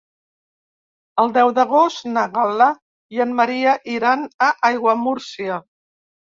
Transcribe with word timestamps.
El 1.23 1.29
deu 1.35 1.51
d'agost 1.57 2.09
na 2.15 2.25
Gal·la 2.39 2.71
i 3.19 3.23
en 3.27 3.37
Maria 3.43 3.77
iran 3.99 4.27
a 4.49 4.51
Aiguamúrcia. 4.75 5.63